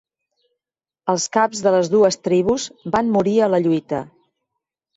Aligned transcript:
Els 1.13 1.27
caps 1.37 1.61
de 1.67 1.75
les 1.75 1.91
dues 1.97 2.19
tribus 2.29 2.67
van 2.99 3.15
morir 3.19 3.37
a 3.49 3.53
la 3.55 3.63
lluita. 3.69 4.05